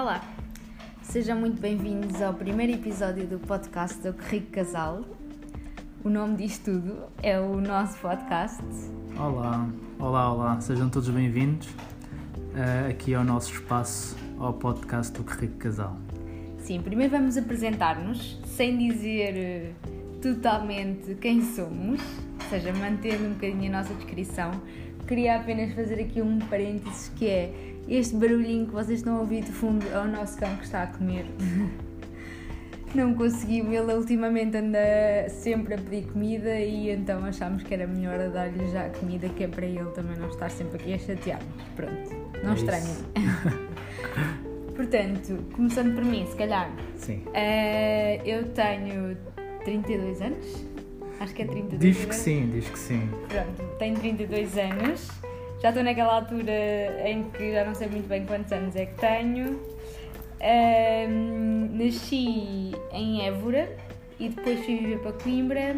[0.00, 0.24] Olá,
[1.02, 5.02] sejam muito bem-vindos ao primeiro episódio do podcast do Rico Casal.
[6.02, 8.62] O nome disto tudo é o nosso podcast.
[9.14, 9.68] Olá,
[9.98, 15.94] olá, olá, sejam todos bem-vindos uh, aqui ao nosso espaço, ao podcast do Rico Casal.
[16.60, 22.00] Sim, primeiro vamos apresentar-nos, sem dizer uh, totalmente quem somos,
[22.42, 24.50] ou seja, mantendo um bocadinho a nossa descrição.
[25.06, 29.42] Queria apenas fazer aqui um parênteses que é este barulhinho que vocês estão a ouvir
[29.42, 31.26] de fundo é o nosso cão que está a comer.
[32.94, 38.18] Não conseguiu, ele ultimamente anda sempre a pedir comida e então achámos que era melhor
[38.30, 41.40] dar-lhe já a comida que é para ele também não estar sempre aqui a chatear.
[41.76, 42.10] Pronto,
[42.42, 42.96] não é estranhem.
[44.74, 46.68] Portanto, começando por mim, se calhar.
[46.96, 47.22] Sim.
[47.28, 49.16] Uh, eu tenho
[49.64, 50.66] 32 anos.
[51.20, 53.08] Acho que é 32 Diz que sim, diz que sim.
[53.28, 55.08] Pronto, tenho 32 anos
[55.60, 58.94] já estou naquela altura em que já não sei muito bem quantos anos é que
[58.94, 59.60] tenho.
[60.42, 63.76] Um, nasci em Évora
[64.18, 65.76] e depois fui viver para Coimbra.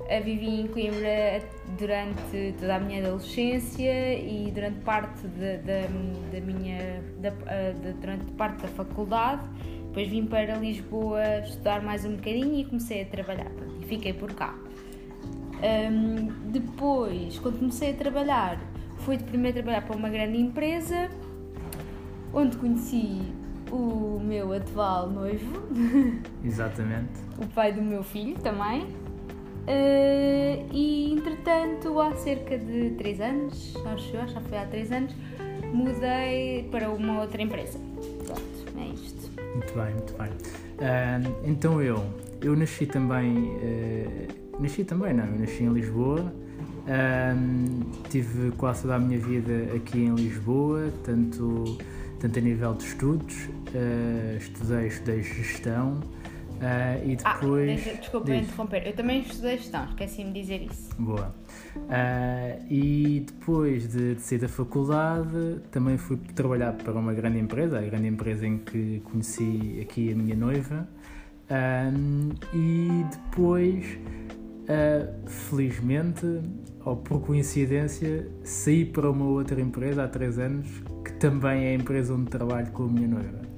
[0.00, 1.42] Uh, vivi em Coimbra
[1.78, 5.86] durante toda a minha adolescência e durante parte da, da,
[6.32, 9.42] da minha da, uh, durante parte da faculdade.
[9.88, 14.32] Depois vim para Lisboa estudar mais um bocadinho e comecei a trabalhar e fiquei por
[14.32, 14.54] cá.
[15.62, 18.71] Um, depois, quando comecei a trabalhar,
[19.04, 21.10] Fui de primeiro trabalhar para uma grande empresa,
[22.32, 23.20] onde conheci
[23.70, 25.62] o meu atual noivo.
[26.44, 27.12] Exatamente.
[27.38, 28.82] o pai do meu filho também.
[29.62, 35.14] Uh, e entretanto, há cerca de 3 anos, acho eu, já foi há 3 anos,
[35.72, 37.80] mudei para uma outra empresa.
[38.24, 39.30] Pronto, é isto.
[39.54, 40.30] Muito bem, muito bem.
[40.30, 42.04] Uh, então eu,
[42.40, 46.32] eu nasci também, uh, nasci também não, eu nasci em Lisboa,
[46.86, 47.80] um,
[48.10, 51.78] tive quase toda a minha vida aqui em Lisboa, tanto,
[52.18, 56.00] tanto a nível de estudos, uh, estudei, estudei gestão
[56.62, 57.86] uh, e ah, depois.
[57.86, 58.42] Ah, desculpa diz.
[58.42, 60.94] interromper, eu também estudei gestão, esqueci-me de dizer isso.
[60.98, 61.34] Boa.
[61.76, 67.78] Uh, e depois de, de sair da faculdade, também fui trabalhar para uma grande empresa,
[67.78, 70.88] a grande empresa em que conheci aqui a minha noiva.
[71.50, 73.84] Um, e depois,
[74.64, 76.40] uh, felizmente,
[76.84, 80.68] ou por coincidência, saí para uma outra empresa há três anos,
[81.04, 83.52] que também é a empresa onde trabalho com a minha noiva.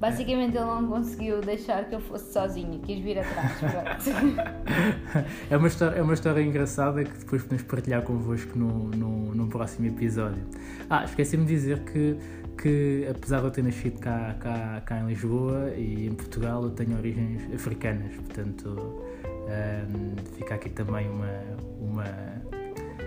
[0.00, 3.60] Basicamente ele não conseguiu deixar que eu fosse sozinho, quis vir atrás.
[5.50, 9.46] é, uma história, é uma história engraçada que depois podemos partilhar convosco no, no, no
[9.48, 10.42] próximo episódio.
[10.88, 12.16] Ah, esqueci-me de dizer que,
[12.56, 16.70] que apesar de eu ter nascido cá, cá, cá em Lisboa e em Portugal, eu
[16.70, 19.02] tenho origens africanas, portanto
[19.50, 21.28] um, fica aqui também uma,
[21.78, 22.04] uma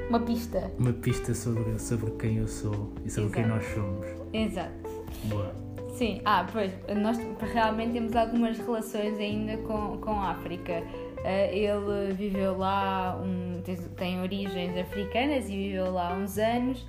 [0.10, 0.72] uma pista.
[0.80, 3.32] Uma pista sobre, sobre quem eu sou e sobre Exato.
[3.34, 4.06] quem nós somos.
[4.34, 4.90] Exato.
[5.26, 5.54] Boa.
[5.96, 7.18] Sim, ah, pois, nós
[7.54, 10.84] realmente temos algumas relações ainda com, com a África.
[11.20, 16.86] Uh, ele viveu lá, um, tem, tem, origens africanas e viveu lá uns anos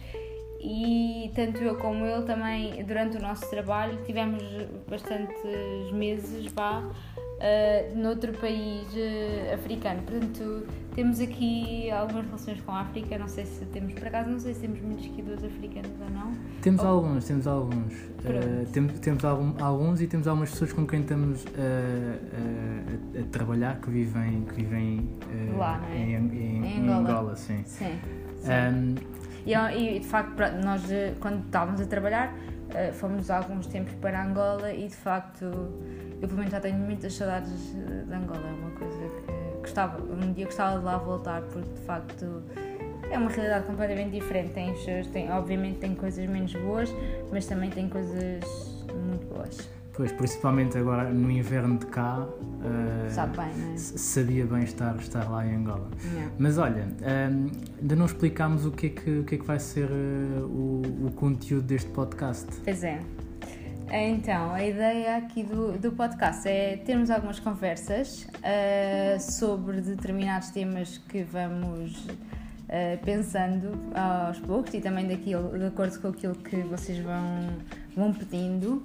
[0.67, 4.43] e tanto eu como ele também, durante o nosso trabalho, tivemos
[4.89, 6.83] bastantes meses, vá,
[7.45, 10.03] uh, noutro país uh, africano.
[10.03, 13.19] Portanto, temos aqui algumas relações com a África.
[13.19, 16.33] Não sei se temos, por acaso, não sei se temos muitos esquiadores africanos ou não.
[16.63, 16.89] Temos ou...
[16.89, 17.93] alguns, temos alguns.
[17.93, 23.25] Uh, temos, temos algum, alguns e temos algumas pessoas com quem estamos a, a, a
[23.31, 25.11] trabalhar que vivem, que vivem
[25.57, 25.97] Lá, é?
[25.97, 26.99] em, em, em, Angola.
[26.99, 27.37] Angola.
[27.37, 27.63] sim.
[27.67, 27.99] sim,
[28.39, 28.51] sim.
[28.51, 28.95] Um,
[29.47, 30.83] e, e, de facto, nós,
[31.21, 32.35] quando estávamos a trabalhar,
[32.95, 35.45] fomos há alguns tempos para Angola e de facto
[36.25, 40.33] eu pelo menos já tenho muitas saudades de Angola, é uma coisa que gostava, um
[40.33, 42.43] dia gostava de lá voltar porque de facto
[43.11, 44.53] é uma realidade completamente diferente.
[44.53, 44.73] Tem,
[45.13, 46.91] tem, obviamente tem coisas menos boas,
[47.31, 48.43] mas também tem coisas
[49.07, 49.69] muito boas.
[49.93, 53.77] Pois, principalmente agora no inverno de cá, uh, bem, é?
[53.77, 55.89] sabia bem estar, estar lá em Angola.
[56.05, 56.33] Yeah.
[56.37, 59.45] Mas olha, um, ehm, ainda não explicámos o que é que, o que, é que
[59.45, 62.47] vai ser uh, o, o conteúdo deste podcast.
[62.65, 62.99] Pois é.
[63.91, 70.99] Então, a ideia aqui do, do podcast é termos algumas conversas uh, sobre determinados temas
[70.99, 76.99] que vamos uh, pensando aos poucos e também daquilo, de acordo com aquilo que vocês
[76.99, 77.57] vão,
[77.97, 78.83] vão pedindo.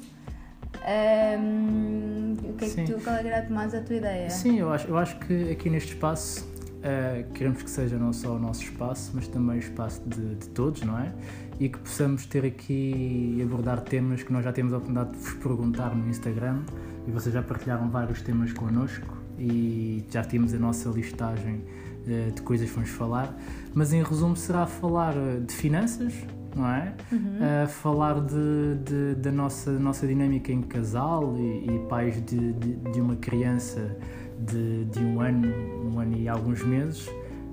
[0.80, 4.30] Um, o que é que tu, qual é mais a tua ideia?
[4.30, 6.48] Sim, eu acho, eu acho que aqui neste espaço
[6.80, 10.50] uh, queremos que seja não só o nosso espaço, mas também o espaço de, de
[10.50, 11.12] todos, não é?
[11.60, 15.18] E que possamos ter aqui e abordar temas que nós já temos a oportunidade de
[15.18, 16.62] vos perguntar no Instagram
[17.06, 22.42] e vocês já partilharam vários temas connosco e já temos a nossa listagem uh, de
[22.42, 23.36] coisas que vamos falar,
[23.74, 26.14] mas em resumo será falar eh, de finanças,
[26.56, 26.94] não é?
[27.12, 27.18] Uhum.
[27.20, 32.76] Uh, falar de, de, da nossa, nossa dinâmica em casal e, e pais de, de,
[32.76, 33.98] de, uma criança
[34.40, 35.48] de, de um ano,
[35.86, 37.10] um ano e alguns meses.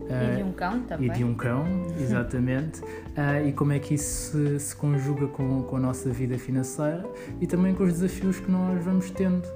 [0.09, 1.09] Uh, e de um cão também.
[1.09, 1.65] E de um cão,
[2.01, 2.81] exatamente.
[2.81, 7.05] Uh, e como é que isso se, se, conjuga com, com a nossa vida financeira
[7.41, 9.47] e também com os desafios que nós vamos tendo.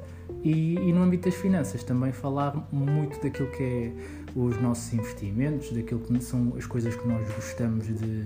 [0.43, 3.93] E, e no âmbito das finanças, também falar muito daquilo que é
[4.35, 8.25] os nossos investimentos, daquilo que são as coisas que nós gostamos de, de,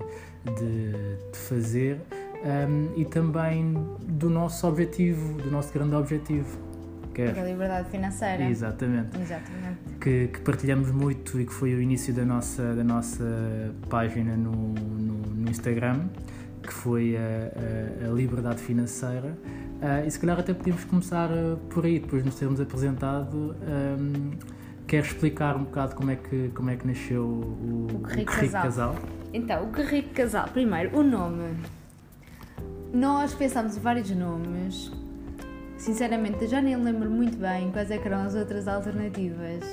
[1.32, 2.00] de fazer
[2.44, 6.58] um, e também do nosso objetivo, do nosso grande objetivo.
[7.14, 8.44] Que é a liberdade financeira.
[8.44, 9.20] Exatamente.
[9.20, 9.78] Exatamente.
[10.00, 13.25] Que, que, partilhamos muito e que foi o início da nossa, da nossa
[13.88, 16.08] página no, no, no Instagram,
[16.62, 19.37] que foi a, a, a liberdade financeira.
[19.81, 23.55] Uh, e se calhar até podíamos começar uh, por aí, depois de nos termos apresentado.
[23.62, 24.32] Um,
[24.87, 28.62] Queres explicar um bocado como é que, como é que nasceu o, o Guerrico Casal.
[28.62, 28.96] Casal?
[29.32, 31.56] Então, o Guerrico Casal, primeiro, o nome.
[32.93, 34.93] Nós pensámos em vários nomes.
[35.76, 39.64] Sinceramente, já nem lembro muito bem quais é eram as outras alternativas.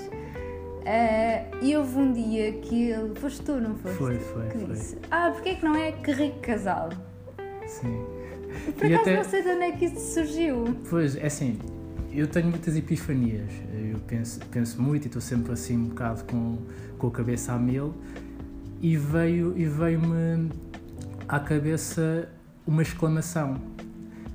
[0.81, 3.13] Uh, e houve um dia que ele.
[3.15, 3.97] Foste tu, não foste?
[3.97, 4.47] Foi, foi.
[4.47, 4.73] Que foi.
[4.73, 6.89] disse: Ah, porque é que não é Guerrico Casal?
[7.67, 8.03] Sim.
[8.77, 9.15] Por acaso até...
[9.17, 10.77] não sei de onde é que isso surgiu.
[10.89, 11.59] Pois, é assim,
[12.11, 13.51] eu tenho muitas epifanias.
[13.73, 16.57] Eu penso, penso muito e estou sempre assim um bocado com,
[16.97, 17.93] com a cabeça a mil.
[18.81, 20.49] E veio e veio-me
[21.27, 22.27] à cabeça
[22.65, 23.61] uma exclamação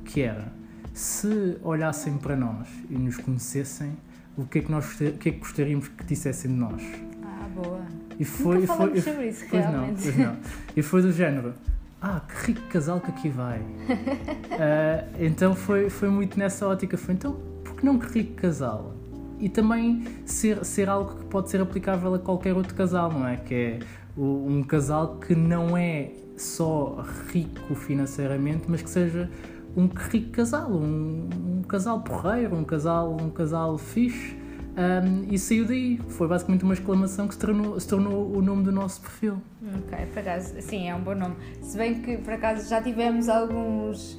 [0.04, 0.55] que era
[0.96, 3.92] se olhassem para nós e nos conhecessem,
[4.34, 6.82] o que é que nós o que é que gostaríamos que dissessem de nós?
[7.22, 7.82] Ah, boa.
[8.18, 9.88] E foi, Nunca foi, sobre isso, pois realmente.
[9.88, 10.36] não, pois não.
[10.74, 11.52] E foi do género
[12.00, 13.58] ah, que rico casal que aqui vai.
[13.58, 13.64] uh,
[15.20, 16.96] então foi, foi muito nessa ótica.
[16.96, 18.94] Foi então, por que não que rico casal?
[19.38, 23.36] E também ser, ser algo que pode ser aplicável a qualquer outro casal, não é?
[23.36, 23.78] Que é
[24.16, 29.28] um casal que não é só rico financeiramente, mas que seja
[29.76, 31.28] um rico casal, um,
[31.58, 34.36] um casal porreiro, um casal, um casal fixe
[34.76, 35.98] um, e saiu daí.
[36.08, 39.40] Foi basicamente uma exclamação que se tornou, se tornou o nome do nosso perfil.
[39.78, 41.36] Ok, por acaso, sim, é um bom nome.
[41.62, 44.14] Se bem que por acaso já tivemos alguns.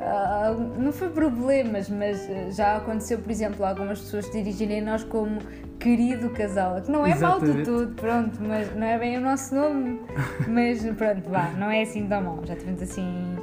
[0.00, 5.04] Uh, não foi problemas, mas ah, já aconteceu, por exemplo, algumas pessoas dirigirem a nós
[5.04, 5.38] como
[5.78, 9.54] querido casal, que não é mal de tudo, pronto, mas não é bem o nosso
[9.54, 10.00] nome.
[10.48, 12.40] Mas pronto, vá, não é assim tão mal.
[12.44, 13.36] Já tivemos assim.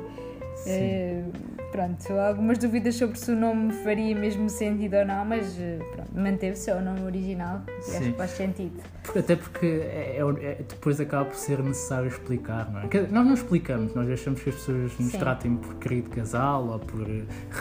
[0.65, 5.77] Uh, pronto, algumas dúvidas sobre se o nome faria mesmo sentido ou não, mas eh,
[5.93, 8.81] pronto, manteve-se o nome original e acho que faz sentido.
[9.15, 13.07] Até porque é, é, é, depois acaba por ser necessário explicar, não é?
[13.11, 15.19] Nós não explicamos, nós achamos que as pessoas nos Sim.
[15.19, 17.07] tratem por querido casal ou por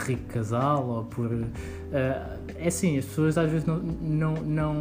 [0.07, 1.31] rico casal ou por.
[1.31, 1.47] Uh,
[2.59, 4.75] é assim, as pessoas às vezes não, não, não,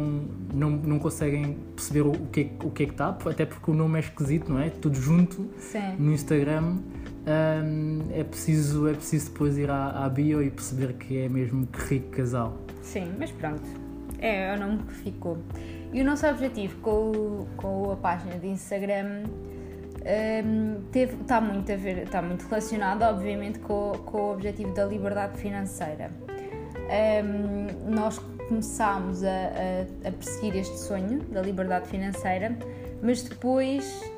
[0.54, 3.70] não, não conseguem perceber o, o, que é, o que é que está, até porque
[3.70, 4.70] o nome é esquisito, não é?
[4.70, 5.94] Tudo junto Sim.
[5.98, 6.78] no Instagram
[7.26, 11.66] um, é, preciso, é preciso depois ir à, à, bio e perceber que é mesmo
[11.66, 12.56] que rico casal.
[12.82, 13.62] Sim, mas pronto,
[14.20, 15.38] é o nome que ficou.
[15.92, 19.24] E o nosso objetivo com, com a página de Instagram
[20.44, 25.36] um, está, muito a ver, está muito relacionado, obviamente, com, com o objetivo da liberdade
[25.38, 26.10] financeira.
[27.24, 28.18] Um, nós
[28.48, 32.56] começámos a, a, a perseguir este sonho da liberdade financeira,
[33.02, 34.15] mas depois é,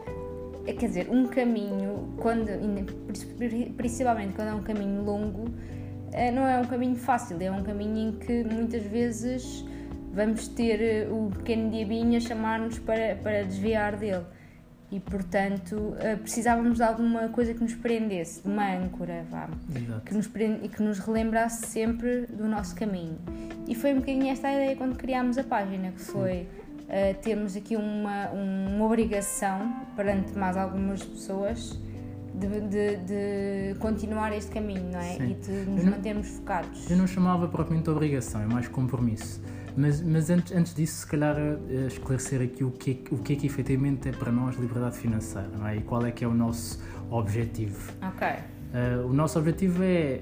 [0.72, 2.46] quer dizer, um caminho, quando,
[3.76, 5.46] principalmente quando é um caminho longo,
[6.12, 9.64] é, não é um caminho fácil, é um caminho em que muitas vezes
[10.12, 14.24] vamos ter eh, o pequeno diabinho a chamar-nos para, para desviar dele.
[14.90, 19.48] E, portanto, eh, precisávamos de alguma coisa que nos prendesse, de uma âncora, vá,
[20.04, 23.18] que nos, prende, que nos relembrasse sempre do nosso caminho.
[23.66, 26.48] E foi um bocadinho esta a ideia quando criámos a página, que foi
[26.88, 31.78] uh, temos aqui uma, uma obrigação perante mais algumas pessoas
[32.34, 35.14] de, de, de, continuar este caminho, não é?
[35.14, 35.30] Sim.
[35.30, 36.90] E de nos mantermos focados.
[36.90, 39.42] Eu não chamava propriamente obrigação, é mais compromisso.
[39.76, 43.32] Mas, mas antes, antes disso, se calhar uh, esclarecer aqui o que, é, o que
[43.34, 45.76] é que efetivamente é para nós liberdade financeira, não é?
[45.76, 46.80] E qual é que é o nosso
[47.10, 47.92] objetivo.
[48.02, 48.26] Ok.
[48.28, 50.20] Uh, o nosso objetivo é,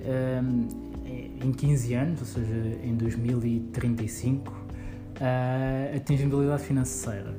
[1.43, 4.66] em 15 anos, ou seja, em 2035,
[5.21, 7.35] uh, atingibilidade financeira.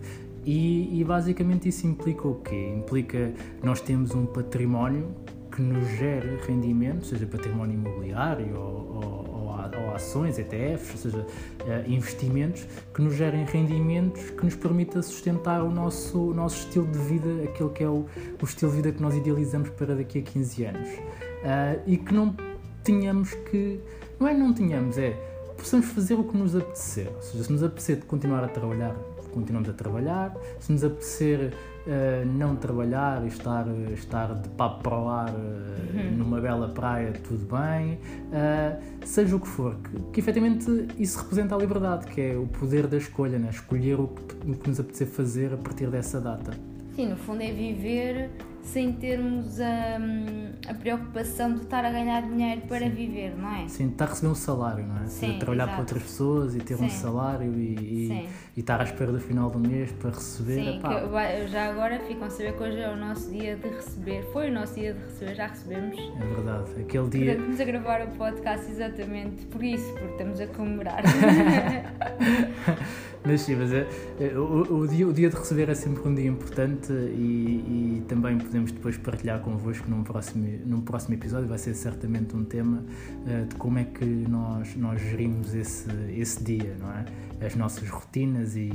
[0.46, 2.74] E, e, basicamente isso implica o quê?
[2.74, 5.14] Implica nós temos um património
[5.52, 11.92] que nos gere rendimento, seja património imobiliário ou, ou, ou, ações, ETFs, ou seja, uh,
[11.92, 17.00] investimentos que nos gerem rendimentos que nos permita sustentar o nosso, o nosso estilo de
[17.00, 18.06] vida, aquele que é o,
[18.42, 20.90] o estilo de vida que nós idealizamos para daqui a 15 anos.
[20.90, 22.34] Uh, e que não
[22.84, 23.82] tenhamos que.
[24.18, 25.14] Não é não tenhamos, é
[25.58, 27.10] possamos fazer o que nos apetecer.
[27.16, 28.96] Ou seja, se nos apetecer continuar a trabalhar,
[29.34, 30.36] continuamos a trabalhar.
[30.60, 31.54] Se nos apetecer
[31.88, 36.18] uh, não trabalhar e estar, estar de papo para o ar uh, uhum.
[36.18, 40.66] numa bela praia, tudo bem, uh, seja o que for, que, que efetivamente
[40.98, 43.50] isso representa a liberdade, que é o poder da escolha, né?
[43.52, 46.52] escolher o que, o que nos apetecer fazer a partir dessa data.
[46.96, 48.32] Sim, no fundo é viver
[48.68, 49.98] sem termos a,
[50.70, 52.90] a, preocupação de estar a ganhar dinheiro para Sim.
[52.90, 53.68] viver, não é?
[53.68, 55.08] Sim, estar a receber um salário, não é?
[55.08, 55.72] Sim, trabalhar exato.
[55.72, 56.86] para outras pessoas e ter Sim.
[56.86, 60.64] um salário e, e, e, estar à espera do final do mês para receber.
[60.64, 64.24] Sim, que, já agora ficam a saber que hoje é o nosso dia de receber.
[64.34, 65.98] Foi o nosso dia de receber, já recebemos.
[65.98, 67.32] É verdade, aquele dia.
[67.34, 71.04] Estamos a gravar o podcast exatamente por isso, porque estamos a comemorar.
[73.26, 73.88] mas sim, mas é,
[74.20, 78.04] é, o, o, dia, o dia de receber é sempre um dia importante e, e
[78.08, 81.48] também podemos podemos depois partilhar convosco num próximo, num próximo episódio.
[81.48, 86.44] Vai ser certamente um tema uh, de como é que nós, nós gerimos esse, esse
[86.44, 87.06] dia, não é?
[87.46, 88.68] As nossas rotinas e,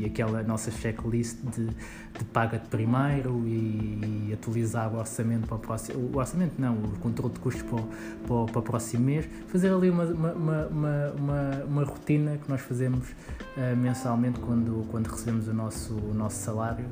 [0.00, 5.56] e aquela nossa checklist de, de paga de primeiro e, e, atualizar o orçamento para
[5.56, 6.10] o próximo.
[6.10, 7.88] O orçamento não, o controle de custos para o,
[8.26, 9.28] para, para o próximo mês.
[9.48, 10.66] Fazer ali uma, uma, uma,
[11.10, 16.36] uma, uma rotina que nós fazemos uh, mensalmente quando, quando recebemos o nosso, o nosso
[16.36, 16.86] salário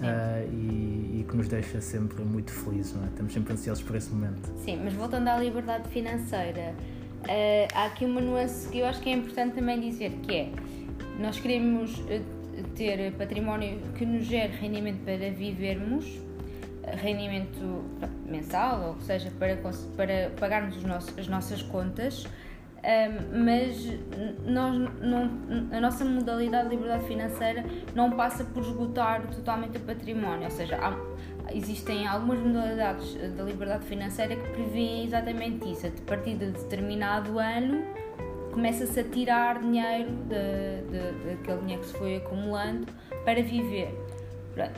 [0.00, 3.06] uh, e, e, que nos deixa sempre muito felizes, não é?
[3.06, 4.48] Estamos sempre ansiosos por esse momento.
[4.64, 6.74] Sim, mas voltando à liberdade financeira,
[7.22, 10.52] uh, há aqui uma nuance que eu acho que é importante também dizer, que é,
[11.18, 12.22] nós queremos eh,
[12.74, 16.18] ter património que nos gere rendimento para vivermos,
[16.96, 17.84] rendimento
[18.26, 19.56] mensal, ou seja, para,
[19.96, 22.26] para pagarmos os nossos, as nossas contas,
[22.82, 23.86] um, mas
[24.46, 25.30] nós, não,
[25.70, 30.76] a nossa modalidade de liberdade financeira não passa por esgotar totalmente o património, ou seja,
[30.76, 30.96] há,
[31.52, 37.84] existem algumas modalidades da liberdade financeira que prevêem exatamente isso, a partir de determinado ano
[38.52, 42.86] começa-se a tirar dinheiro daquele dinheiro que se foi acumulando
[43.24, 43.94] para viver.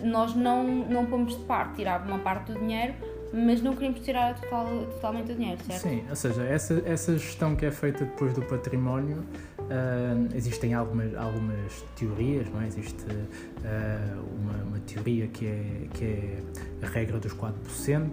[0.02, 2.94] Nós não, não pomos de parte tirar uma parte do dinheiro
[3.32, 5.82] mas não queremos tirar total, totalmente o dinheiro, certo?
[5.82, 9.24] Sim, ou seja, essa, essa gestão que é feita depois do património,
[9.58, 12.66] uh, existem algumas, algumas teorias, não é?
[12.66, 16.42] Existe uh, uma, uma, teoria que é, que é
[16.82, 18.10] a regra dos 4%, uhum.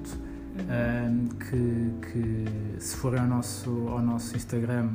[0.63, 4.91] uh, que, que se for ao nosso, ao nosso Instagram,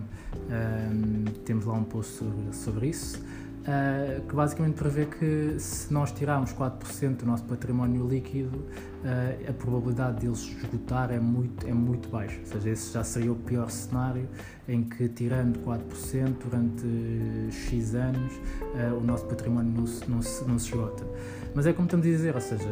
[1.44, 3.22] temos lá um post sobre, sobre isso.
[3.64, 9.52] Uh, que basicamente prevê que se nós tirarmos 4% do nosso património líquido, uh, a
[9.54, 12.38] probabilidade de eles esgotar é muito, é muito baixa.
[12.40, 14.28] Ou seja, esse já seria o pior cenário
[14.68, 16.86] em que, tirando 4% durante
[17.50, 21.06] X anos, uh, o nosso património não se, não, se, não se esgota.
[21.54, 22.68] Mas é como estamos a dizer, ou seja,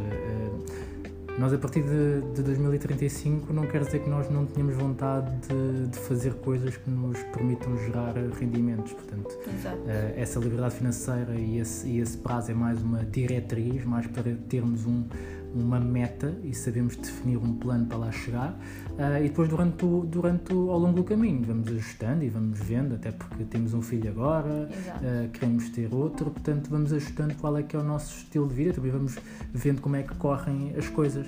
[1.38, 5.88] nós, a partir de, de 2035, não quer dizer que nós não tenhamos vontade de,
[5.88, 8.92] de fazer coisas que nos permitam gerar rendimentos.
[8.92, 14.06] Portanto, uh, essa liberdade financeira e esse, e esse prazo é mais uma diretriz, mais
[14.06, 15.04] para termos um,
[15.54, 18.50] uma meta e sabemos definir um plano para lá chegar.
[18.92, 22.58] Uh, e depois, durante, o, durante o, ao longo do caminho, vamos ajustando e vamos
[22.58, 27.56] vendo, até porque temos um filho agora, uh, queremos ter outro, portanto, vamos ajustando qual
[27.56, 29.16] é que é o nosso estilo de vida, também vamos
[29.52, 31.26] vendo como é que correm as coisas.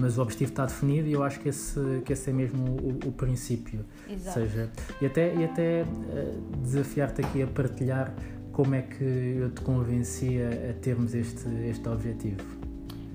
[0.00, 3.08] Mas o objetivo está definido e eu acho que esse, que esse é mesmo o,
[3.08, 3.84] o princípio.
[4.10, 4.40] Exato.
[4.40, 8.12] Seja, e até, e até uh, desafiar-te aqui a partilhar
[8.54, 12.40] como é que eu te convenci a, a termos este, este objetivo.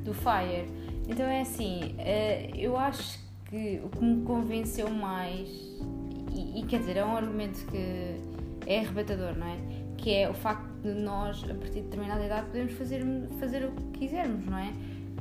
[0.09, 0.65] Do FIRE.
[1.07, 1.95] Então é assim,
[2.55, 5.47] eu acho que o que me convenceu mais,
[6.31, 8.15] e, e, quer dizer, é um argumento que
[8.65, 9.57] é arrebatador, não é?
[9.97, 13.03] Que é o facto de nós, a partir de determinada idade, podermos fazer,
[13.39, 14.71] fazer o que quisermos, não é?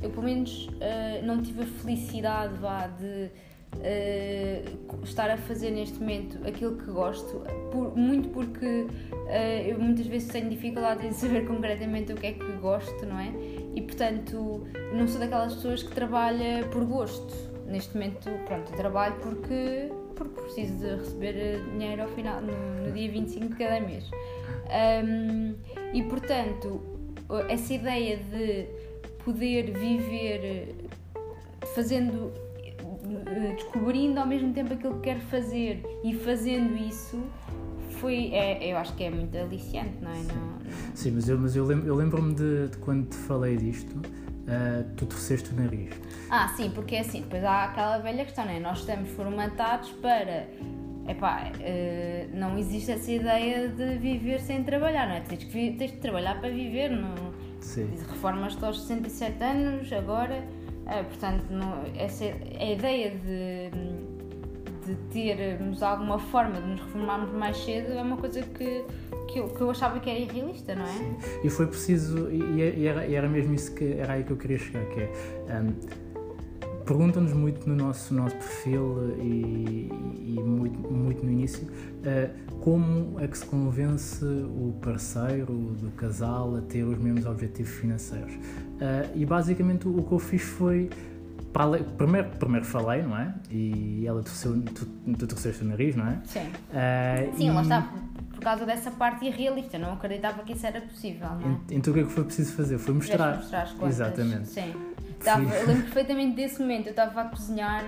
[0.01, 3.29] Eu, pelo menos, uh, não tive a felicidade vá, de
[3.75, 10.07] uh, estar a fazer neste momento aquilo que gosto, por, muito porque uh, eu muitas
[10.07, 13.31] vezes tenho dificuldade em saber concretamente o que é que gosto, não é?
[13.79, 17.33] E portanto, não sou daquelas pessoas que trabalha por gosto
[17.65, 22.51] neste momento, pronto, trabalho porque, porque preciso de receber eh, dinheiro ao final, no,
[22.85, 24.03] no dia 25 de cada mês.
[25.05, 25.55] Um,
[25.93, 26.83] e portanto,
[27.47, 28.67] essa ideia de
[29.23, 30.75] poder viver
[31.73, 32.33] fazendo,
[33.27, 37.17] eh, descobrindo ao mesmo tempo aquilo que quero fazer e fazendo isso
[37.99, 40.15] foi, é, eu acho que é muito aliciante, não é?
[40.15, 40.95] Sim, não, não...
[40.95, 45.05] Sim mas eu, mas eu lembro-me lembro de, de, quando te falei disto, uh, tu
[45.05, 45.93] torceste o nariz.
[46.29, 48.59] Ah, sim, porque é assim, depois há aquela velha questão, né?
[48.59, 50.47] Nós estamos formatados para.
[51.07, 55.21] Epá, uh, não existe essa ideia de viver sem trabalhar, não é?
[55.21, 57.15] Tens que, tens de trabalhar para viver, não.
[57.61, 57.89] Sim.
[58.09, 60.43] Reformas-te aos 67 anos, agora.
[60.85, 63.88] Uh, portanto, não, essa, a ideia de,
[64.89, 68.83] de termos alguma forma de nos reformarmos mais cedo é uma coisa que,
[69.27, 70.87] que, eu, que eu achava que era irrealista, não é?
[70.87, 71.15] Sim.
[71.43, 74.85] E foi preciso, e era, era mesmo isso que era aí que eu queria chegar,
[74.85, 75.11] que é.
[75.49, 76.09] Um,
[76.85, 79.91] Perguntam-nos muito no nosso, nosso perfil e,
[80.25, 86.55] e muito, muito no início uh, como é que se convence o parceiro do casal
[86.55, 88.33] a ter os mesmos objetivos financeiros.
[88.33, 90.89] Uh, e basicamente o, o que eu fiz foi
[91.97, 93.33] primeiro, primeiro falei, não é?
[93.49, 96.19] E ela torceu, tu, tu torceste o nariz, não é?
[96.25, 96.39] Sim.
[96.39, 97.51] Uh, Sim, e...
[97.51, 97.89] lá está.
[98.31, 101.75] Por causa dessa parte irrealista, não acreditava que isso era possível, não é?
[101.75, 102.77] Então o que é que foi preciso fazer?
[102.77, 103.35] Foi mostrar.
[103.35, 103.89] mostrar as contas.
[103.89, 104.47] Exatamente.
[104.47, 104.73] Sim.
[105.23, 106.87] Tava, eu lembro perfeitamente desse momento.
[106.87, 107.83] Eu estava a cozinhar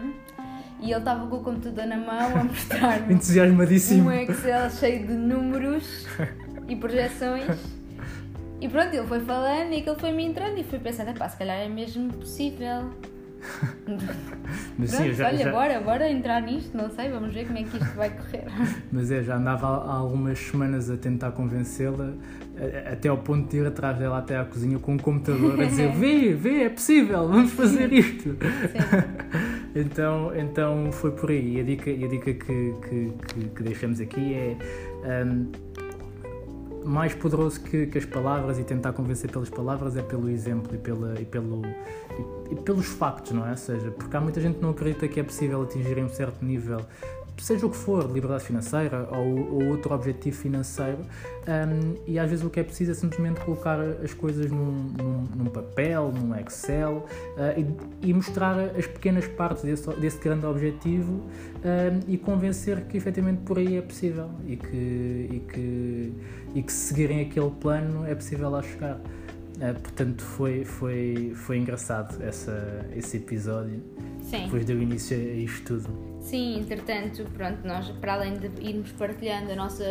[0.81, 3.13] e ele estava com o computador na mão a mostrar-me.
[3.15, 4.09] Entusiasmadíssimo.
[4.09, 6.05] Um Excel cheio de números
[6.67, 7.45] e projeções.
[8.59, 11.57] E pronto, ele foi falando e aquilo foi-me entrando e fui pensando, pá, se calhar
[11.57, 12.91] é mesmo possível.
[14.77, 15.51] Mas Pronto, sim, já, olha, já...
[15.51, 18.45] Bora, bora entrar nisto, não sei, vamos ver como é que isto vai correr.
[18.91, 22.13] Mas é, já andava há algumas semanas a tentar convencê-la,
[22.91, 25.91] até ao ponto de ir atrás dela até à cozinha com um computador a dizer:
[25.97, 28.37] vê, vê, é possível, vamos fazer isto.
[29.75, 31.57] então, então foi por aí.
[31.57, 34.55] E a dica, a dica que, que, que, que deixamos aqui é.
[35.25, 35.70] Um,
[36.83, 40.77] mais poderoso que, que, as palavras e tentar convencer pelas palavras é pelo exemplo e,
[40.77, 43.51] pela, e, pelo, e, e, pelos factos, não é?
[43.51, 46.43] Ou seja, porque há muita gente que não acredita que é possível atingir um certo
[46.43, 46.79] nível
[47.41, 52.45] seja o que for, liberdade financeira ou, ou outro objetivo financeiro, um, e às vezes
[52.45, 56.97] o que é preciso é simplesmente colocar as coisas num, num, num papel, num Excel
[57.35, 57.59] uh,
[58.01, 63.41] e, e, mostrar as pequenas partes desse, desse grande objetivo um, e convencer que efetivamente
[63.41, 66.13] por aí é possível e que, e que,
[66.55, 68.95] e que se seguirem aquele plano é possível lá chegar.
[68.95, 73.81] Uh, portanto, foi, foi, foi engraçado essa, esse episódio.
[74.21, 74.43] Sim.
[74.43, 76.10] Depois deu início a isto tudo.
[76.21, 79.83] Sim, entretanto, pronto, nós para além de irmos partilhando a nossa,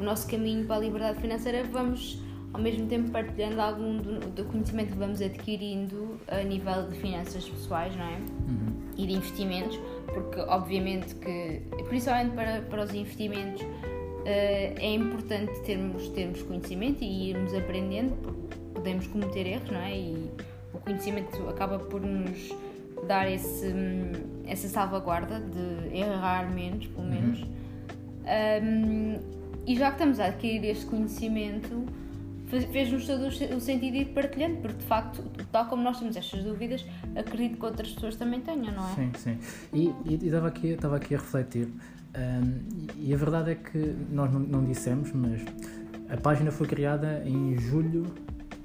[0.00, 2.18] o nosso caminho para a liberdade financeira, vamos
[2.54, 7.48] ao mesmo tempo partilhando algum do, do conhecimento que vamos adquirindo a nível de finanças
[7.48, 8.16] pessoais, não é?
[8.16, 8.74] Uhum.
[8.96, 13.66] E de investimentos, porque obviamente que, principalmente para, para os investimentos, uh,
[14.24, 19.98] é importante termos, termos conhecimento e irmos aprendendo, porque podemos cometer erros, não é?
[19.98, 20.30] E
[20.72, 22.50] o conhecimento acaba por nos
[23.08, 23.74] dar esse,
[24.46, 27.40] essa salvaguarda de errar menos, pelo menos.
[27.40, 27.48] Uhum.
[28.62, 29.18] Um,
[29.66, 31.86] e já que estamos a adquirir este conhecimento,
[32.46, 36.84] fez-nos todo o sentido ir partilhando, porque de facto, tal como nós temos estas dúvidas,
[37.16, 38.94] acredito que outras pessoas também tenham, não é?
[38.94, 39.38] Sim, sim.
[39.72, 41.68] E, e, estava, aqui, estava aqui a refletir,
[42.16, 45.40] um, e a verdade é que nós não, não dissemos, mas
[46.08, 48.06] a página foi criada em julho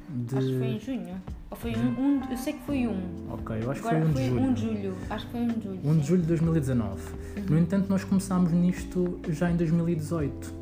[0.10, 0.38] de.
[0.38, 1.22] Acho que foi em junho.
[1.52, 3.32] Ou foi um, um, eu sei que foi um.
[3.32, 4.42] Ok, eu acho Agora que foi 1 um de julho.
[4.42, 4.98] 1 de julho.
[5.10, 5.80] Acho que foi 1 de julho.
[5.84, 6.90] 1 de julho de 2019.
[6.92, 7.44] Uhum.
[7.50, 10.60] No entanto, nós começámos nisto já em 2018.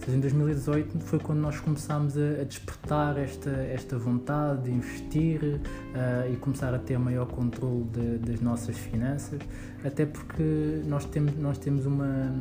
[0.00, 4.70] Ou seja, em 2018 foi quando nós começámos a, a despertar esta, esta vontade de
[4.70, 9.38] investir uh, e começar a ter maior controle de, das nossas finanças,
[9.84, 12.34] até porque nós temos, nós temos uma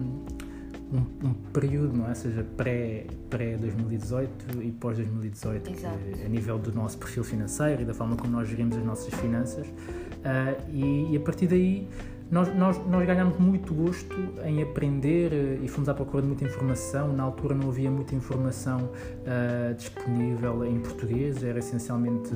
[0.91, 2.15] um, um, período, não é?
[2.15, 8.32] seja, pré-2018 pré e pós-2018, a nível do nosso perfil financeiro e da forma como
[8.32, 9.67] nós gerimos as nossas finanças.
[9.67, 11.88] Uh, e, e, a partir daí
[12.30, 16.43] nós, nós, nós ganhámos muito gosto em aprender uh, e fomos à procura de muita
[16.43, 17.13] informação.
[17.13, 22.32] Na altura não havia muita informação uh, disponível em português, era essencialmente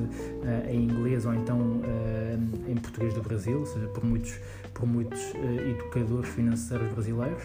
[0.68, 1.80] em inglês ou então
[2.68, 4.38] em português do Brasil, ou seja, por muitos,
[4.74, 5.20] por muitos
[5.70, 7.42] educadores financeiros brasileiros.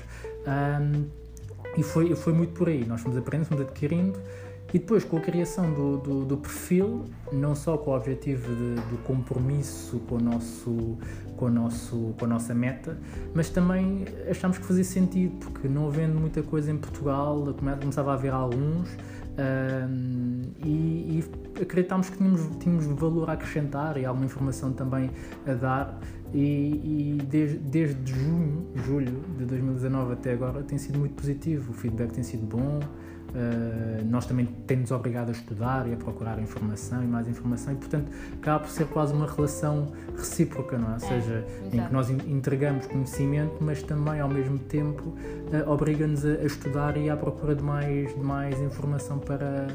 [0.48, 1.06] Um,
[1.78, 2.86] e foi, foi muito por aí.
[2.86, 4.20] Nós fomos aprendendo, fomos adquirindo.
[4.72, 8.76] E depois, com a criação do, do, do perfil, não só com o objetivo de,
[8.76, 10.98] do compromisso com, o nosso,
[11.38, 12.96] com, o nosso, com a nossa meta,
[13.34, 17.44] mas também achámos que fazia sentido, porque não havendo muita coisa em Portugal,
[17.80, 18.89] começava a haver alguns,
[19.39, 21.24] um, e, e
[21.62, 25.10] acreditámos que tínhamos, tínhamos valor a acrescentar e alguma informação também
[25.48, 26.00] a dar
[26.34, 31.74] e, e desde, desde junho, julho de 2019 até agora tem sido muito positivo, o
[31.74, 37.04] feedback tem sido bom, uh, nós também temos obrigado a estudar e a procurar informação
[37.04, 40.92] e mais informação e portanto acaba por ser quase uma relação recíproca, não é?
[40.92, 46.26] Ou é, seja, em que nós entregamos conhecimento mas também ao mesmo tempo uh, obriga-nos
[46.26, 49.68] a, a, estudar e à procura de mais, de mais informação para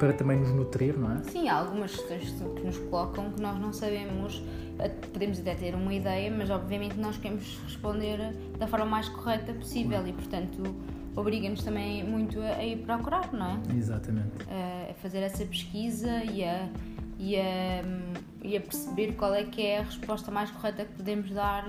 [0.00, 1.22] para também nos nutrir, não é?
[1.24, 4.42] Sim, há algumas questões que nos colocam que nós não sabemos,
[4.78, 8.18] eh, podemos até ter uma ideia, mas obviamente nós queremos responder
[8.58, 10.74] da forma mais correta possível e, portanto,
[11.14, 13.76] obriga-nos também muito a, ir procurar, não é?
[13.76, 14.32] Exatamente.
[14.48, 16.66] A, fazer essa pesquisa e a,
[17.18, 17.82] e, a,
[18.42, 21.68] e a perceber qual é que é a resposta mais correta que podemos dar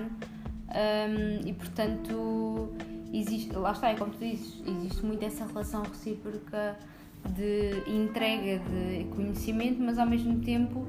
[0.72, 2.72] Um, e portanto,
[3.12, 6.78] existe, lá está, é como tu dizes, existe muito essa relação recíproca
[7.30, 10.86] de entrega de conhecimento, mas ao mesmo tempo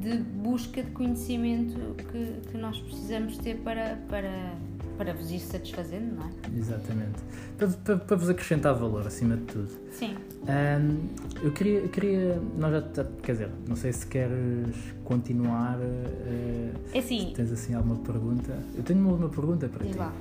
[0.00, 4.54] de busca de conhecimento que, que nós precisamos ter para, para,
[4.98, 6.30] para vos ir satisfazendo, não é?
[6.56, 7.18] Exatamente.
[7.56, 9.70] Para, para, para vos acrescentar valor, acima de tudo.
[9.92, 10.14] Sim.
[10.42, 11.08] Um,
[11.42, 12.40] eu queria, eu queria.
[12.56, 13.04] Nós já.
[13.22, 15.78] Quer dizer, não sei se queres continuar.
[15.78, 17.28] Uh, é assim.
[17.28, 18.56] Se tens assim alguma pergunta.
[18.76, 19.96] Eu tenho uma, uma pergunta para ti.
[19.96, 20.12] Lá.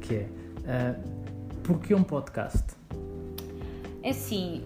[0.00, 0.28] Que é.
[0.58, 2.64] Uh, porquê um podcast?
[4.02, 4.62] É assim.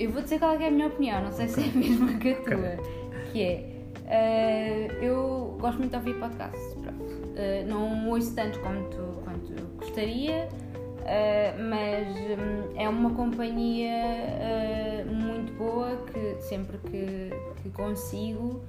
[0.00, 2.30] Eu vou dizer qual é a minha opinião, não sei se é a mesma que
[2.30, 2.54] a tua.
[2.54, 3.30] Okay.
[3.32, 4.90] Que é.
[4.90, 6.74] Uh, eu gosto muito de ouvir podcasts.
[6.82, 7.04] Pronto.
[7.04, 15.94] Uh, não ouço tanto quanto, quanto gostaria, uh, mas um, é uma companhia muito boa
[16.10, 17.30] que sempre que,
[17.62, 18.62] que consigo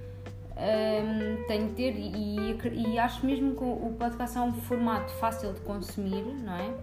[0.62, 5.54] um, tenho de ter e, e, acho mesmo que o podcast é um formato fácil
[5.54, 6.74] de consumir, não é?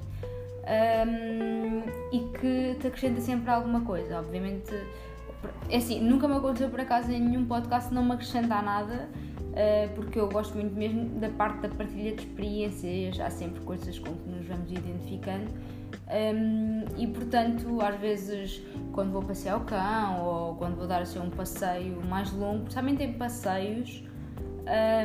[0.68, 4.18] Um, e que te acrescenta sempre alguma coisa.
[4.18, 4.70] Obviamente
[5.68, 9.94] é assim, nunca me aconteceu por acaso em nenhum podcast não me acrescentar nada, uh,
[9.94, 14.12] porque eu gosto muito mesmo da parte da partilha de experiências, há sempre coisas com
[14.12, 15.46] que nos vamos identificando.
[16.08, 21.18] Um, e portanto, às vezes, quando vou passear o cão ou quando vou dar assim,
[21.18, 24.02] um passeio mais longo, principalmente em passeios,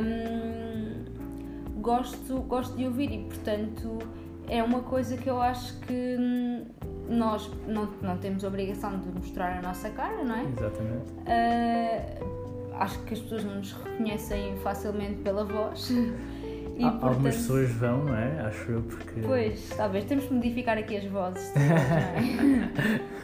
[0.02, 4.00] um, gosto, gosto de ouvir e portanto
[4.48, 6.66] é uma coisa que eu acho que hum,
[7.10, 10.44] nós não, não temos obrigação de mostrar a nossa cara, não é?
[10.44, 11.12] Exatamente.
[11.12, 15.92] Uh, acho que as pessoas não nos reconhecem facilmente pela voz.
[16.76, 18.42] E, portanto, algumas pessoas vão, não é?
[18.48, 19.22] Acho eu, porque.
[19.22, 20.06] Pois, talvez.
[20.06, 21.62] Temos que modificar aqui as vozes, não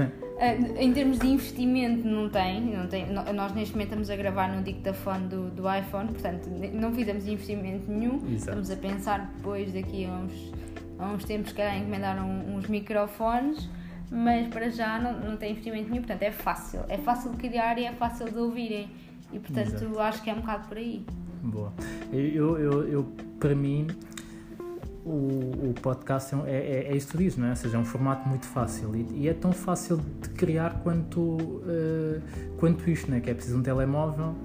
[0.37, 0.55] é?
[0.77, 3.07] em termos de investimento, não tem, não tem.
[3.11, 7.91] Nós neste momento estamos a gravar no dictafone do, do iPhone, portanto, não fizemos investimento
[7.91, 8.17] nenhum.
[8.17, 8.35] Exato.
[8.35, 10.51] Estamos a pensar depois, daqui a uns
[10.99, 13.69] há uns tempos que encomendaram uns microfones,
[14.11, 17.77] mas para já não, não tem investimento nenhum, portanto é fácil, é fácil de criar
[17.77, 18.89] e é fácil de ouvirem
[19.31, 19.99] e portanto Exato.
[19.99, 21.05] acho que é um bocado por aí.
[21.41, 21.73] Boa.
[22.11, 23.87] Eu, eu, eu para mim
[25.05, 27.51] o, o podcast é, é, é isso que tu dizes, não é?
[27.51, 31.19] Ou seja, é um formato muito fácil e, e é tão fácil de criar quanto,
[31.21, 32.21] uh,
[32.57, 33.19] quanto isto, não é?
[33.21, 34.35] Que é preciso um telemóvel,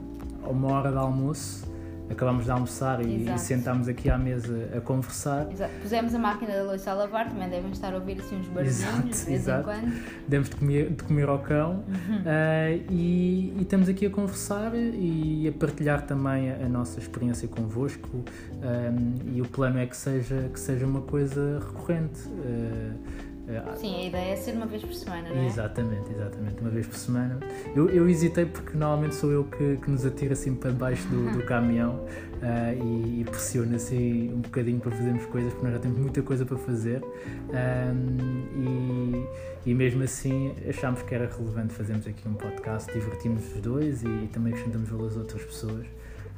[0.45, 1.74] uma hora de almoço
[2.11, 5.51] acabámos de almoçar e, e sentámos aqui à mesa a conversar.
[5.51, 5.73] Exato.
[5.83, 8.81] Pusemos a máquina da louça a lavar, também devem estar a ouvir assim uns barulhinhos
[8.81, 9.61] exato, de vez exato.
[9.61, 10.03] em quando.
[10.29, 12.17] Demos de comer, de comer ao cão uhum.
[12.17, 17.49] uh, e, e, estamos aqui a conversar e a partilhar também a, a nossa experiência
[17.49, 18.25] convosco um,
[18.63, 18.93] eh,
[19.35, 22.29] e o plano é que seja, que seja uma coisa recorrente.
[22.29, 23.34] Uh,
[23.77, 25.47] Sim, a ideia é ser uma vez por semana, não é?
[25.47, 27.39] Exatamente, exatamente, uma vez por semana.
[27.77, 31.31] Eu, eu hesitei porque normalmente sou eu que, que nos atiro assim para baixo do,
[31.31, 35.81] do caminhão uh, e, e pressiono assim um bocadinho para fazermos coisas, porque nós já
[35.81, 39.27] temos muita coisa para fazer um,
[39.67, 44.03] e, e mesmo assim achámos que era relevante fazermos aqui um podcast, divertimos os dois
[44.03, 45.87] e, e também acrescentamos valor às outras pessoas.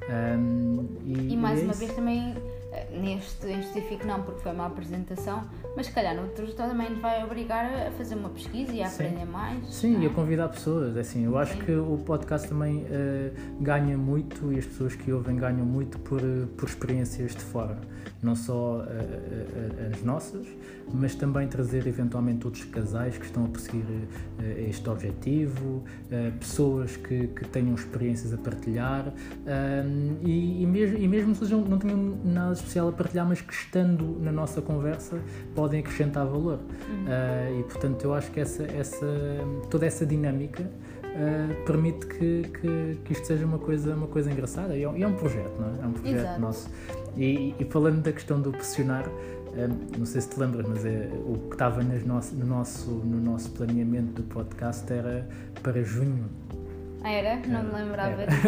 [0.09, 2.35] Um, e, e, mais é uma vez também
[2.91, 5.43] neste em específico não, porque foi uma apresentação,
[5.77, 8.89] mas se calhar no outro também nos vai obrigar a fazer uma pesquisa e a
[8.89, 9.05] Sim.
[9.05, 9.75] aprender mais.
[9.75, 10.01] Sim, é?
[10.01, 10.97] e a convidar pessoas.
[10.97, 11.65] É assim, eu acho Sim.
[11.65, 16.23] que o podcast também uh, ganha muito e as pessoas que ouvem ganham muito por,
[16.23, 17.79] uh, por experiências de fora.
[18.23, 20.47] Não só uh, as nossas,
[20.93, 23.85] mas também trazer eventualmente outros casais que estão a perseguir
[24.69, 25.83] este objetivo,
[26.39, 29.13] pessoas que, que tenham experiências a partilhar
[30.23, 34.19] e, e, mesmo, e mesmo se não tenham nada especial a partilhar, mas que estando
[34.21, 35.21] na nossa conversa
[35.55, 36.59] podem acrescentar valor.
[36.59, 37.05] Uhum.
[37.05, 39.07] Uh, e portanto eu acho que essa, essa,
[39.71, 44.77] toda essa dinâmica uh, permite que, que, que, isto seja uma coisa, uma coisa engraçada.
[44.77, 45.85] E é, um, é um projeto, não é?
[45.85, 46.41] É um projeto Exato.
[46.41, 46.71] nosso.
[47.17, 51.09] E, e, falando da questão do pressionar, uh, não sei se te lembras, mas é,
[51.27, 55.27] o que estava nosso, no, nosso, no nosso planeamento do podcast era
[55.63, 56.29] para junho
[57.07, 57.37] ah, era?
[57.47, 58.43] Não me lembrava disso.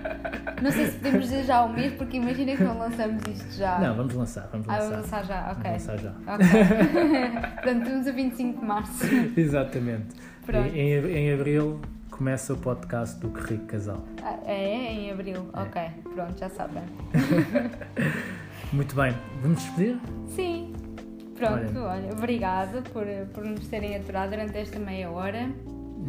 [0.60, 3.78] Não sei se podemos dizer já o mês, porque imagina que não lançamos isto já.
[3.78, 4.82] Não, vamos lançar, vamos lançar.
[4.82, 5.62] Ah, vamos lançar já, ok.
[5.62, 6.34] Vamos lançar já.
[6.34, 6.46] Ok.
[7.54, 9.04] Portanto, estamos a 25 de março.
[9.40, 10.16] Exatamente.
[10.44, 10.74] Pronto.
[10.74, 11.80] Em, em abril
[12.20, 14.04] começa o podcast do Que Rico Casal.
[14.22, 15.60] Ah, é, em abril, é.
[15.62, 15.82] ok.
[16.14, 16.82] Pronto, já sabem.
[18.74, 19.98] Muito bem, vamos despedir?
[20.28, 20.70] Sim.
[21.34, 25.50] Pronto, olha, olha obrigada por, por nos terem aturado durante esta meia hora.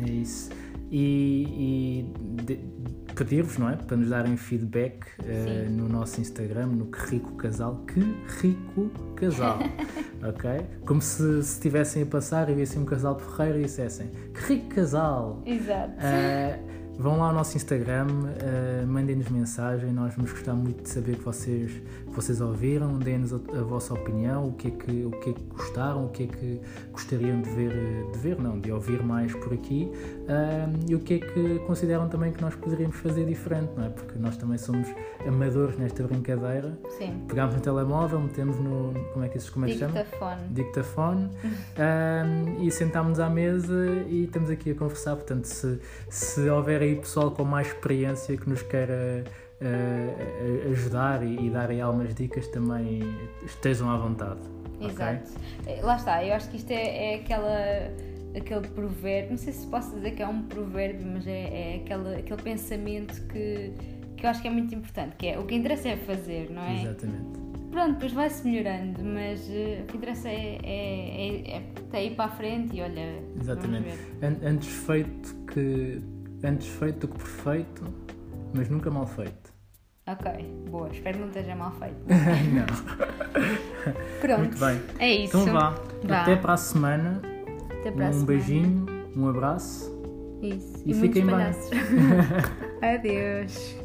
[0.06, 0.50] É isso
[0.92, 2.04] e,
[2.46, 3.76] e pedir-vos, não é?
[3.76, 7.84] Para nos darem feedback uh, no nosso Instagram, no Que Rico Casal.
[7.86, 8.00] Que
[8.42, 9.60] Rico Casal,
[10.28, 10.66] ok?
[10.86, 15.44] Como se estivessem a passar e vissem um casal porreiro e dissessem Que Rico Casal!
[15.46, 15.94] Exato.
[15.94, 21.16] Uh, vão lá ao nosso Instagram, uh, mandem-nos mensagem, nós vamos gostar muito de saber
[21.16, 25.12] que vocês, que vocês ouviram, deem-nos a, a, vossa opinião, o que, é que, o
[25.12, 26.62] que é que gostaram, o que é que
[26.92, 27.74] gostariam de ver,
[28.12, 32.08] de ver não, de ouvir mais por aqui uh, e o que é que consideram
[32.08, 33.90] também que nós poderíamos fazer diferente, não é?
[33.90, 34.88] Porque nós também somos
[35.28, 36.78] amadores nesta brincadeira.
[37.00, 37.24] Sim.
[37.28, 40.04] Pegámos no telemóvel, metemos no, como é que isso como é que chama?
[40.04, 40.42] Dictafone.
[40.52, 46.82] Dictafone uh, e sentámos à mesa e estamos aqui a conversar, portanto se, se houver
[46.82, 49.24] aí pessoal com mais experiência que nos queira
[49.62, 53.02] uh, ajudar e, e dar aí algumas dicas, também
[53.46, 54.40] estejam à vontade.
[54.80, 55.32] Exato.
[55.62, 55.82] Okay?
[55.82, 59.94] Lá está, eu acho que isto é, é aquela aquele provérbio, não sei se posso
[59.96, 63.74] dizer que é um provérbio, mas é, é aquele, aquele pensamento que,
[64.16, 66.62] que eu acho que é muito importante, que é o que interessa é fazer, não
[66.62, 66.82] é?
[66.82, 67.42] Exatamente.
[67.72, 72.26] Pronto, depois vai-se melhorando, mas uh, o que interessa é, é, é, é, ir para
[72.26, 73.22] a frente e olha.
[73.40, 73.98] Exatamente.
[74.22, 76.02] Antes feito que
[76.44, 77.84] antes feito do que perfeito,
[78.54, 79.52] mas nunca mal feito.
[80.08, 80.32] Ok,
[80.70, 80.90] boa.
[80.90, 81.96] Espero que não esteja mal feito.
[82.54, 82.66] não.
[84.20, 84.40] Pronto.
[84.40, 84.82] Muito bem.
[85.00, 85.38] É isso.
[85.38, 85.76] Então vá.
[86.04, 86.22] vá.
[86.22, 87.22] Até para a semana.
[87.80, 88.26] Até para a um semana.
[88.26, 89.92] beijinho, um abraço.
[90.42, 90.84] Isso.
[90.86, 91.36] E, e fiquem bem.
[92.82, 93.81] Adeus.